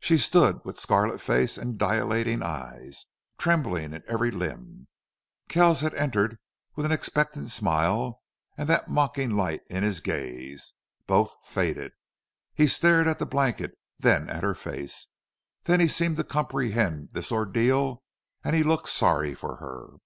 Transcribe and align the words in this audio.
She 0.00 0.18
stood 0.18 0.64
with 0.64 0.76
scarlet 0.76 1.20
face 1.20 1.56
and 1.56 1.78
dilating 1.78 2.42
eyes, 2.42 3.06
trembling 3.38 3.94
in 3.94 4.02
every 4.08 4.32
limb. 4.32 4.88
Kells 5.48 5.82
had 5.82 5.94
entered 5.94 6.36
with 6.74 6.84
an 6.84 6.90
expectant 6.90 7.50
smile 7.52 8.20
and 8.56 8.68
that 8.68 8.88
mocking 8.88 9.30
light 9.30 9.60
in 9.70 9.84
his 9.84 10.00
gaze. 10.00 10.74
Both 11.06 11.32
faded. 11.44 11.92
He 12.56 12.66
stared 12.66 13.06
at 13.06 13.20
the 13.20 13.24
blanket 13.26 13.78
then 14.00 14.28
at 14.28 14.42
her 14.42 14.56
face. 14.56 15.06
Then 15.62 15.78
he 15.78 15.86
seemed 15.86 16.16
to 16.16 16.24
comprehend 16.24 17.10
this 17.12 17.30
ordeal. 17.30 18.02
And 18.42 18.56
he 18.56 18.64
looked 18.64 18.88
sorry 18.88 19.32
for 19.32 19.58
her. 19.58 19.98